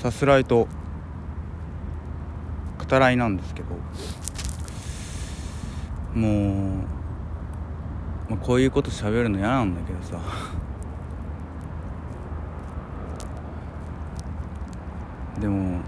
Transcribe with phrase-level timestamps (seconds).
[0.00, 0.66] さすらいと
[2.78, 3.74] 語らいなんですけど
[6.14, 6.32] もう、
[8.30, 10.18] まあ、こういうこと喋るの嫌なんだけどさ。
[15.38, 15.82] でも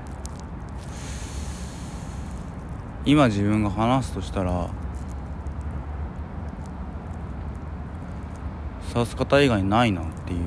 [3.06, 4.68] 今自分が話すとしたら
[8.92, 10.40] さす方以外ないなっていう。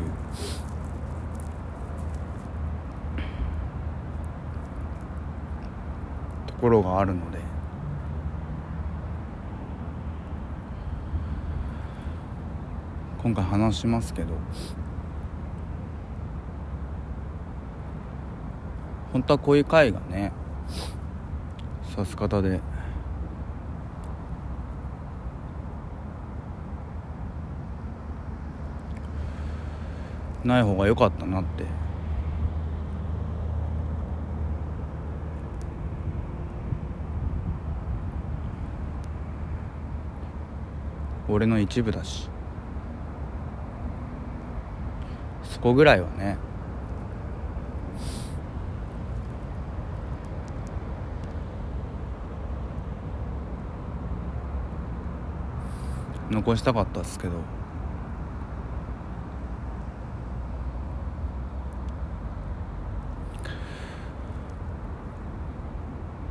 [6.66, 7.38] ころがあるので。
[13.22, 14.34] 今回話しますけど。
[19.14, 20.32] 本当はこういう回がね
[21.96, 22.60] さす方で。
[30.44, 31.66] ない方が良かったなって。
[41.36, 42.30] 俺の一部だし。
[45.44, 46.38] そこぐらいはね。
[56.32, 57.34] 残したかったですけど。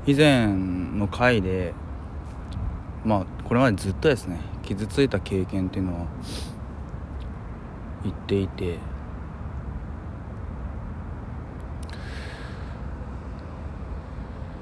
[0.07, 1.75] 以前の回で
[3.05, 4.54] まあこれまでずっとですね。
[4.65, 6.07] 傷ついた経験っていうのは
[8.03, 8.79] 言っていて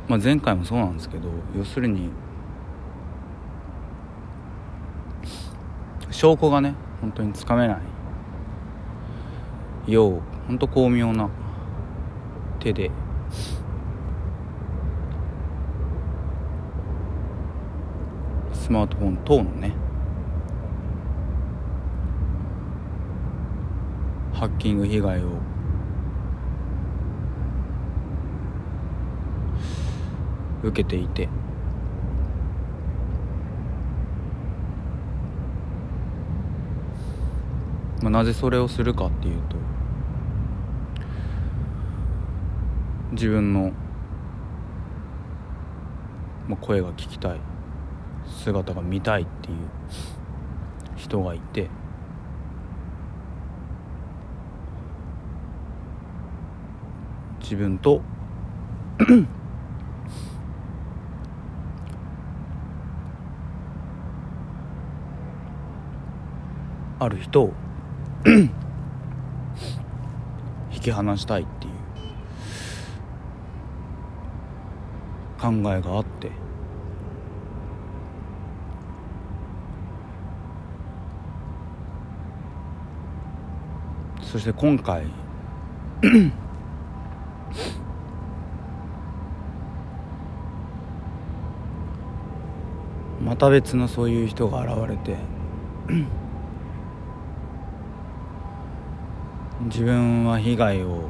[0.09, 2.11] まあ前回もそうなんですけど要するに
[6.11, 7.81] 証拠がね本当につかめな
[9.89, 11.28] いよう本当巧妙な
[12.61, 12.91] 手で
[18.53, 19.81] スマートフォン等のね
[24.42, 25.28] ハッキング被害を。
[30.64, 31.28] 受けていて。
[38.03, 39.56] まあ、なぜそれをするかっていうと
[43.12, 43.70] 自分の、
[46.48, 47.41] ま、声が聞きたい。
[48.26, 49.56] 姿が見たいっていう
[50.97, 51.70] 人がいて。
[57.53, 58.01] 自分と。
[66.99, 67.53] ある人を。
[70.73, 71.73] 引き離したいっていう。
[75.39, 76.31] 考えがあって。
[84.23, 85.05] そして今回。
[93.32, 95.16] また別のそういう人が現れて
[99.62, 101.09] 自分は被害を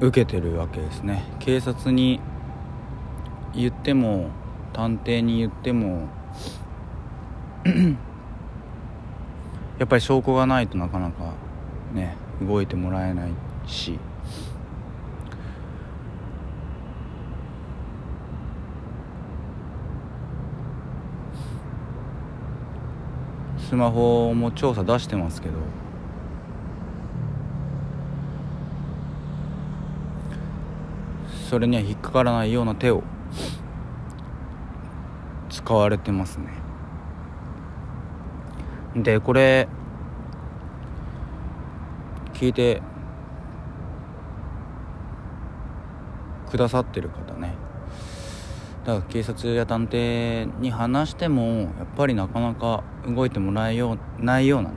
[0.00, 1.22] 受けてるわけですね。
[1.38, 2.18] 警察に
[3.54, 4.30] 言っても
[4.72, 6.08] 探偵に言っても
[9.78, 11.32] やっぱり証拠がないとなかなか
[11.92, 13.30] ね動いてもらえない
[13.66, 14.00] し。
[23.68, 25.54] スマホも調査出してますけど。
[31.48, 33.04] それには引っかからないような手を
[35.50, 36.48] 使われてますね。
[38.96, 39.68] でこれ
[42.32, 42.82] 聞いて
[46.50, 47.63] くださってる方ね。
[48.84, 54.74] だから警察や探偵に話してもやっぱりなかなか動いてもらえようないようなね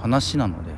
[0.00, 0.74] 話なので。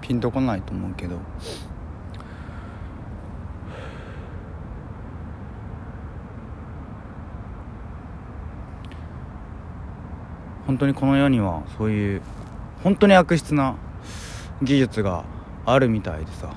[0.00, 1.18] ピンとこないと思うけど。
[10.68, 12.22] 本当にこの世にはそういう
[12.84, 13.76] 本当に悪質な
[14.62, 15.24] 技術が
[15.64, 16.52] あるみたいでさ。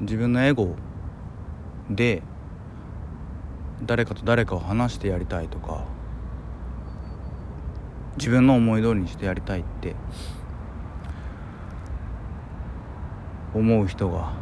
[0.00, 0.74] 自分のエゴ
[1.88, 2.22] で
[3.82, 6.01] 誰かと誰かを話してやりたいとか。
[8.16, 9.96] 自分の思い通りにしてやりたいって
[13.54, 14.32] 思う人が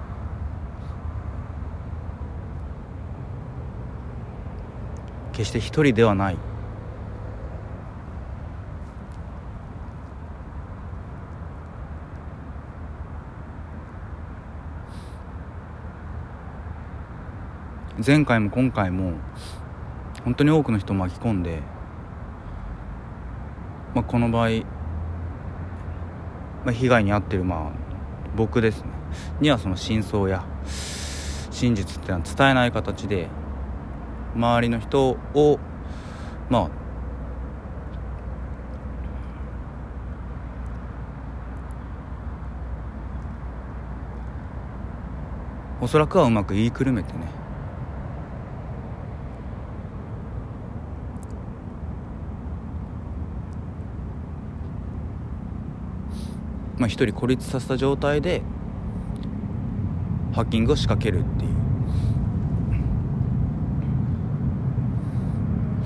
[5.33, 6.37] 決して一人ではない。
[18.07, 19.13] 前回も今回も
[20.25, 21.63] 本当に多くの人を巻き込んで、
[23.95, 24.51] まあ、この場合、
[26.65, 27.81] まあ、被害に遭ってるまあ
[28.37, 28.87] 僕ですね。
[29.41, 30.45] にはその真相や
[31.51, 33.29] 真実っていうのは伝えない形で
[34.35, 35.59] 周りの人を
[36.49, 36.71] まあ
[45.81, 47.40] おそらくはうまく言いくるめてね
[56.81, 58.41] まあ、一人孤立させた状態で
[60.33, 61.51] ハッキングを仕掛けるっていう。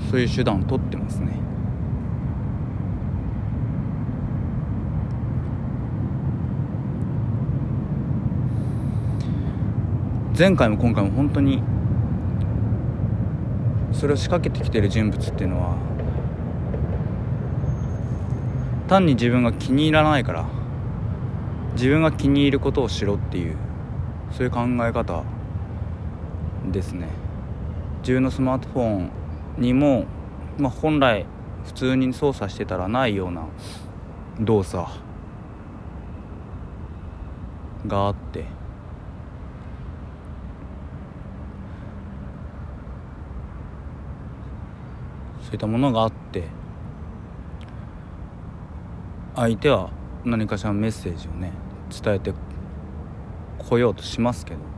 [0.09, 1.33] そういう手段を取ってますね。
[10.37, 11.61] 前回も今回も本当に
[13.91, 15.75] それを仕掛けてきてる人物っていうのは
[18.87, 20.54] 単に自分が気に入らないから
[21.75, 23.57] 自分が気に入ることをしろっていう
[24.31, 25.23] そういう考え方
[26.71, 27.07] ですね。
[27.99, 29.11] 自分のスマートフォン
[29.57, 30.05] にも、
[30.57, 31.25] まあ、本来
[31.65, 33.47] 普通に操作してたらないような
[34.39, 34.87] 動作
[37.87, 38.45] があって。
[45.41, 46.47] そういったものがあって。
[49.35, 49.89] 相手は
[50.23, 51.51] 何かしらのメッセージをね
[51.89, 52.33] 伝えて
[53.57, 54.74] こようとしますけど。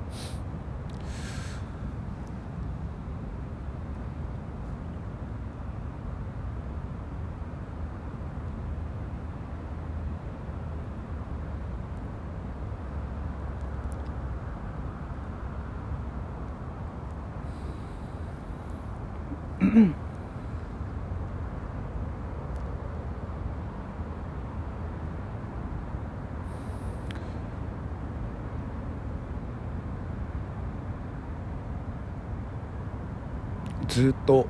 [33.97, 34.45] ずっと。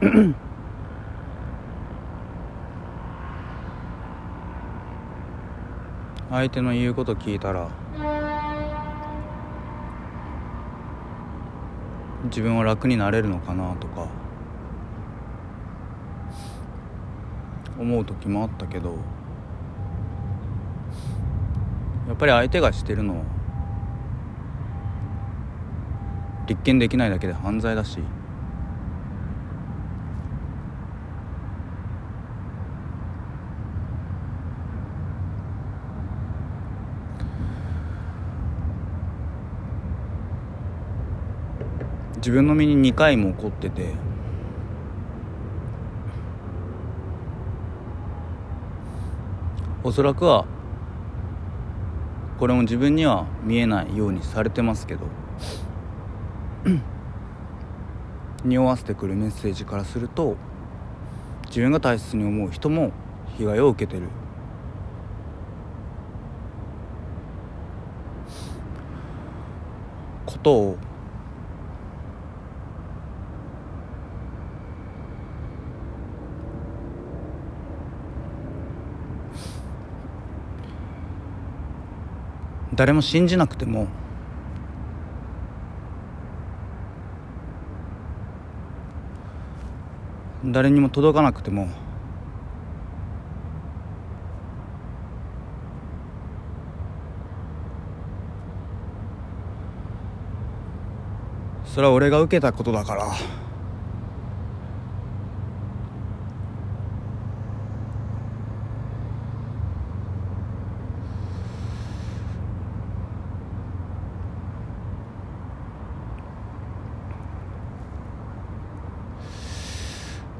[6.30, 7.68] 相手の言うこと聞いたら
[12.24, 14.08] 自分は楽になれるのかなとか
[17.78, 18.96] 思う時もあったけど
[22.06, 23.22] やっぱり相手がしてるの
[26.48, 28.00] 立件できないだけで犯罪だし。
[42.16, 43.94] 自分の身に2回も起こってて
[49.82, 50.44] おそらくは
[52.38, 55.27] これも自分には見えないようにされてますけど。
[58.44, 60.36] 匂わせてくるメッセージからすると
[61.46, 62.92] 自分が大切に思う人も
[63.36, 64.08] 被害を受けてる。
[70.26, 70.78] ことを
[82.74, 83.88] 誰も信じなくても
[90.52, 91.68] 誰にも届かなくても
[101.64, 103.47] それは俺が受けたことだから。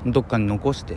[0.06, 0.96] どっかに残して。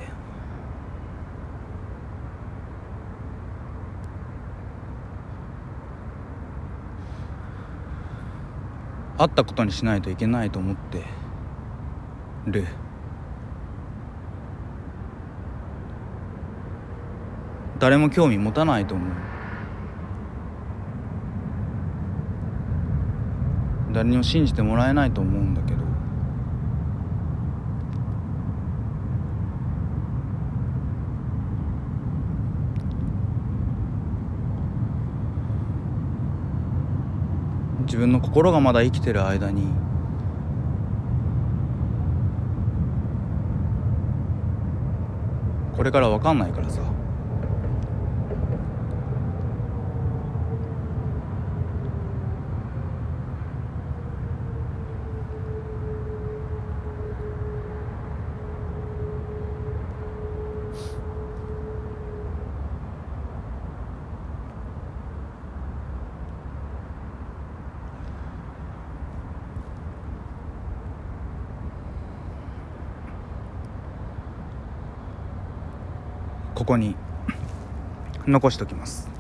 [9.18, 11.06] 会ったことにしないといけないと思って
[12.48, 12.66] る。
[17.78, 19.10] 誰も興味持たないと思う。
[23.94, 25.81] 誰にも信じてもらえないと思うんだけど。
[37.86, 39.68] 自分の心がまだ生きてる間に
[45.76, 47.01] これから分かんないからさ。
[76.62, 76.96] ここに
[78.28, 79.11] 残しときます。